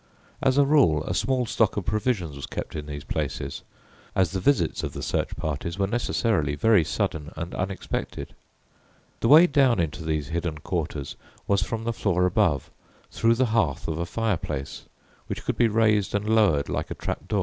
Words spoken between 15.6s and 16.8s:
raised an lowered